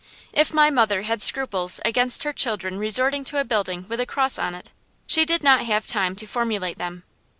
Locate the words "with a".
3.87-4.07